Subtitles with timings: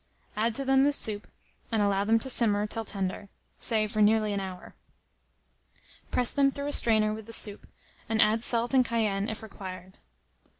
[0.35, 1.27] Add to them the soup,
[1.71, 4.73] and allow them to simmer till tender, say for nearly an hour.
[6.09, 7.67] Press them through a strainer with the soup,
[8.09, 9.99] and add salt and cayenne if required.